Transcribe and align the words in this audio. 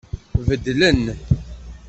Beddlen. 0.47 1.01